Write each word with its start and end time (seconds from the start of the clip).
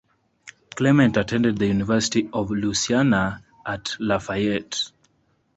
Clement 0.75 1.15
attended 1.15 1.59
the 1.59 1.67
University 1.67 2.27
of 2.33 2.49
Louisiana 2.49 3.43
at 3.63 3.95
Lafayette. 3.99 4.91